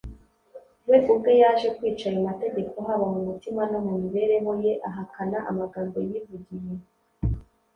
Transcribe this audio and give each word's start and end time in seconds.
we 0.87 0.97
ubwe 1.13 1.31
yaje 1.41 1.67
kwica 1.77 2.05
ayo 2.09 2.19
mategeko 2.29 2.75
haba 2.87 3.05
mu 3.13 3.19
mutima 3.27 3.61
no 3.71 3.79
mu 3.85 3.93
mibereho 4.01 4.51
ye, 4.63 4.73
ahakana 4.89 5.37
amagambo 5.49 5.97
yivugiye 6.09 6.73